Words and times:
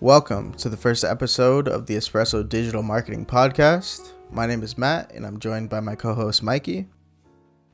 Welcome 0.00 0.54
to 0.58 0.68
the 0.68 0.76
first 0.76 1.02
episode 1.02 1.66
of 1.66 1.86
the 1.86 1.96
Espresso 1.96 2.48
Digital 2.48 2.84
Marketing 2.84 3.26
Podcast. 3.26 4.12
My 4.30 4.46
name 4.46 4.62
is 4.62 4.78
Matt, 4.78 5.10
and 5.12 5.26
I'm 5.26 5.40
joined 5.40 5.70
by 5.70 5.80
my 5.80 5.96
co 5.96 6.14
host 6.14 6.40
Mikey. 6.40 6.86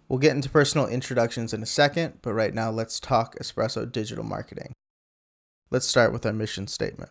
We'll 0.08 0.18
get 0.18 0.34
into 0.34 0.48
personal 0.48 0.86
introductions 0.86 1.52
in 1.52 1.62
a 1.62 1.66
second, 1.66 2.20
but 2.22 2.32
right 2.32 2.54
now 2.54 2.70
let's 2.70 2.98
talk 2.98 3.36
Espresso 3.36 3.92
Digital 3.92 4.24
Marketing. 4.24 4.72
Let's 5.70 5.86
start 5.86 6.14
with 6.14 6.24
our 6.24 6.32
mission 6.32 6.66
statement. 6.66 7.10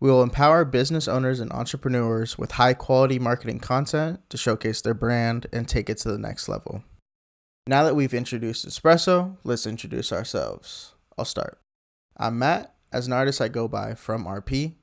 We 0.00 0.10
will 0.10 0.20
empower 0.20 0.64
business 0.64 1.06
owners 1.06 1.38
and 1.38 1.52
entrepreneurs 1.52 2.36
with 2.36 2.52
high 2.52 2.74
quality 2.74 3.20
marketing 3.20 3.60
content 3.60 4.28
to 4.30 4.36
showcase 4.36 4.80
their 4.80 4.94
brand 4.94 5.46
and 5.52 5.68
take 5.68 5.88
it 5.88 5.98
to 5.98 6.10
the 6.10 6.18
next 6.18 6.48
level. 6.48 6.82
Now 7.68 7.84
that 7.84 7.94
we've 7.94 8.12
introduced 8.12 8.66
Espresso, 8.66 9.36
let's 9.44 9.64
introduce 9.64 10.12
ourselves. 10.12 10.94
I'll 11.16 11.24
start. 11.24 11.60
I'm 12.16 12.36
Matt, 12.40 12.74
as 12.92 13.06
an 13.06 13.12
artist, 13.12 13.40
I 13.40 13.48
go 13.48 13.68
by 13.68 13.94
From 13.94 14.24
RP. 14.24 14.74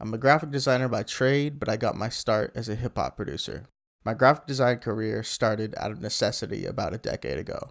I'm 0.00 0.12
a 0.12 0.18
graphic 0.18 0.50
designer 0.50 0.88
by 0.88 1.04
trade, 1.04 1.60
but 1.60 1.68
I 1.68 1.76
got 1.76 1.96
my 1.96 2.08
start 2.08 2.52
as 2.54 2.68
a 2.68 2.74
hip 2.74 2.96
hop 2.96 3.16
producer. 3.16 3.66
My 4.04 4.12
graphic 4.12 4.46
design 4.46 4.78
career 4.78 5.22
started 5.22 5.74
out 5.78 5.90
of 5.90 6.00
necessity 6.00 6.66
about 6.66 6.92
a 6.92 6.98
decade 6.98 7.38
ago. 7.38 7.70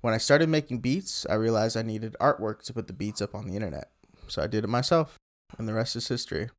When 0.00 0.14
I 0.14 0.18
started 0.18 0.48
making 0.48 0.80
beats, 0.80 1.26
I 1.28 1.34
realized 1.34 1.76
I 1.76 1.82
needed 1.82 2.14
artwork 2.20 2.62
to 2.64 2.74
put 2.74 2.86
the 2.86 2.92
beats 2.92 3.22
up 3.22 3.34
on 3.34 3.46
the 3.46 3.54
internet. 3.54 3.90
So 4.28 4.42
I 4.42 4.46
did 4.46 4.64
it 4.64 4.68
myself, 4.68 5.16
and 5.58 5.66
the 5.66 5.74
rest 5.74 5.96
is 5.96 6.06
history. 6.08 6.50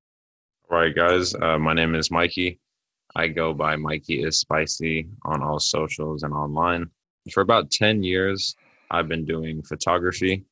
All 0.70 0.80
right, 0.80 0.94
guys. 0.94 1.34
Uh, 1.36 1.58
my 1.58 1.74
name 1.74 1.96
is 1.96 2.12
Mikey. 2.12 2.60
I 3.16 3.28
go 3.28 3.54
by 3.54 3.76
Mikey 3.78 4.24
is 4.24 4.40
Spicy 4.40 5.08
on 5.24 5.42
all 5.42 5.60
socials 5.60 6.24
and 6.24 6.34
online. 6.34 6.90
For 7.32 7.42
about 7.42 7.72
10 7.72 8.04
years, 8.04 8.56
I've 8.92 9.08
been 9.08 9.26
doing 9.26 9.62
photography. 9.64 10.44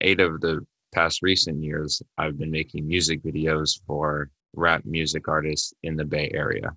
Eight 0.00 0.20
of 0.20 0.40
the 0.40 0.66
past 0.92 1.22
recent 1.22 1.62
years, 1.62 2.02
I've 2.18 2.38
been 2.38 2.50
making 2.50 2.86
music 2.86 3.22
videos 3.22 3.80
for 3.86 4.30
rap 4.54 4.84
music 4.84 5.28
artists 5.28 5.72
in 5.82 5.96
the 5.96 6.04
Bay 6.04 6.30
Area. 6.32 6.76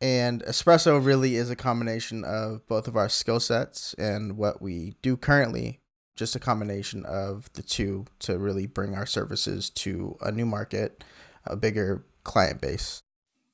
And 0.00 0.42
Espresso 0.44 1.04
really 1.04 1.36
is 1.36 1.50
a 1.50 1.56
combination 1.56 2.24
of 2.24 2.66
both 2.66 2.86
of 2.86 2.96
our 2.96 3.08
skill 3.08 3.40
sets 3.40 3.94
and 3.94 4.36
what 4.36 4.62
we 4.62 4.94
do 5.02 5.16
currently, 5.16 5.80
just 6.14 6.36
a 6.36 6.40
combination 6.40 7.04
of 7.06 7.50
the 7.54 7.62
two 7.62 8.06
to 8.20 8.38
really 8.38 8.66
bring 8.66 8.94
our 8.94 9.06
services 9.06 9.70
to 9.70 10.16
a 10.20 10.30
new 10.30 10.46
market, 10.46 11.02
a 11.44 11.56
bigger 11.56 12.04
client 12.24 12.60
base. 12.60 13.02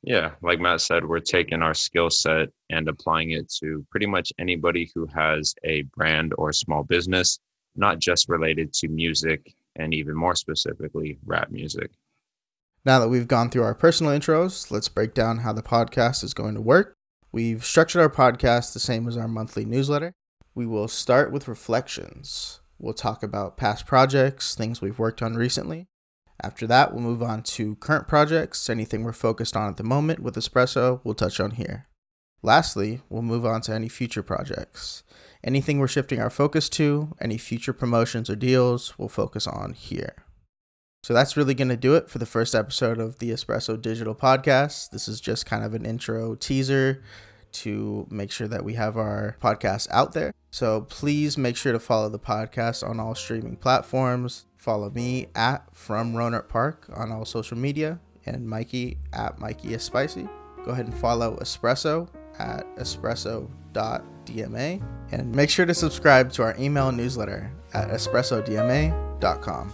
Yeah, 0.02 0.32
like 0.42 0.58
Matt 0.58 0.80
said, 0.80 1.06
we're 1.06 1.20
taking 1.20 1.62
our 1.62 1.74
skill 1.74 2.10
set 2.10 2.48
and 2.70 2.88
applying 2.88 3.30
it 3.30 3.48
to 3.60 3.86
pretty 3.91 4.06
much 4.06 4.32
anybody 4.36 4.91
who 4.94 5.06
has 5.14 5.54
a 5.62 5.82
brand 5.97 6.34
or 6.36 6.52
small 6.52 6.82
business, 6.82 7.38
not 7.76 8.00
just 8.00 8.28
related 8.28 8.72
to 8.74 8.88
music 8.88 9.54
and 9.77 9.95
even 9.95 10.15
more 10.15 10.34
specifically, 10.34 11.19
rap 11.25 11.51
music. 11.51 11.91
Now 12.84 12.98
that 12.98 13.09
we've 13.09 13.28
gone 13.28 13.48
through 13.48 13.62
our 13.62 13.75
personal 13.75 14.12
intros, 14.12 14.70
let's 14.70 14.89
break 14.89 15.15
down 15.15 15.39
how 15.39 15.53
the 15.53 15.62
podcast 15.62 16.25
is 16.25 16.34
going 16.34 16.55
to 16.55 16.61
work. 16.61 16.95
We've 17.31 17.65
structured 17.65 18.03
our 18.03 18.11
podcast 18.11 18.73
the 18.73 18.81
same 18.81 19.06
as 19.09 19.17
our 19.17 19.28
monthly 19.28 19.65
newsletter. 19.65 20.15
We 20.55 20.67
will 20.67 20.89
start 20.89 21.33
with 21.33 21.48
reflections. 21.48 22.61
We'll 22.78 22.93
talk 22.93 23.23
about 23.23 23.56
past 23.56 23.87
projects, 23.87 24.55
things 24.55 24.81
we've 24.81 24.98
worked 24.98 25.23
on 25.23 25.37
recently. 25.37 25.87
After 26.43 26.67
that, 26.67 26.93
we'll 26.93 27.03
move 27.03 27.23
on 27.23 27.45
to 27.45 27.77
current 27.77 28.09
projects, 28.09 28.69
anything 28.69 29.05
we're 29.05 29.12
focused 29.12 29.56
on 29.56 29.69
at 29.69 29.77
the 29.77 29.84
moment 29.84 30.20
with 30.20 30.34
Espresso, 30.34 31.00
we'll 31.05 31.15
touch 31.15 31.39
on 31.39 31.53
here. 31.53 31.87
Lastly, 32.42 33.00
we'll 33.08 33.22
move 33.22 33.46
on 33.46 33.60
to 33.62 33.72
any 33.72 33.88
future 33.88 34.22
projects. 34.22 35.04
Anything 35.44 35.78
we're 35.78 35.88
shifting 35.88 36.20
our 36.20 36.30
focus 36.30 36.69
to, 36.70 37.14
any 37.20 37.38
future 37.38 37.72
promotions 37.72 38.28
or 38.28 38.36
deals, 38.36 38.98
we'll 38.98 39.08
focus 39.08 39.47
on 39.47 39.75
here. 39.75 40.25
So 41.04 41.14
that's 41.14 41.36
really 41.36 41.54
going 41.54 41.69
to 41.69 41.76
do 41.76 41.94
it 41.94 42.08
for 42.08 42.19
the 42.19 42.26
first 42.26 42.54
episode 42.54 42.98
of 42.98 43.19
the 43.19 43.31
Espresso 43.31 43.81
Digital 43.81 44.14
Podcast. 44.14 44.91
This 44.91 45.08
is 45.08 45.20
just 45.20 45.47
kind 45.47 45.64
of 45.64 45.75
an 45.75 45.84
intro 45.84 46.34
teaser 46.34 47.02
to 47.52 48.06
make 48.10 48.31
sure 48.31 48.48
that 48.48 48.64
we 48.64 48.75
have 48.75 48.97
our 48.97 49.36
podcast 49.42 49.88
out 49.91 50.12
there. 50.12 50.32
So 50.50 50.82
please 50.82 51.38
make 51.38 51.56
sure 51.56 51.72
to 51.72 51.81
follow 51.81 52.08
the 52.08 52.19
podcast 52.19 52.88
on 52.88 53.00
all 53.00 53.14
streaming 53.14 53.56
platforms. 53.56 54.47
Follow 54.56 54.91
me 54.91 55.26
at 55.34 55.64
From 55.75 56.14
Rohnert 56.14 56.48
Park 56.48 56.88
on 56.94 57.10
all 57.10 57.25
social 57.25 57.58
media 57.58 58.00
and 58.25 58.48
Mikey 58.48 58.98
at 59.12 59.38
Mikey 59.38 59.75
is 59.75 59.82
Spicy. 59.82 60.28
Go 60.64 60.70
ahead 60.70 60.86
and 60.86 60.97
follow 60.97 61.36
Espresso 61.36 62.08
at 62.38 62.66
espresso.dma 62.76 64.82
and 65.12 65.34
make 65.34 65.50
sure 65.50 65.66
to 65.66 65.75
subscribe 65.75 66.32
to 66.32 66.43
our 66.43 66.56
email 66.59 66.93
newsletter 66.93 67.50
at 67.75 67.88
espressodma.com. 67.88 69.72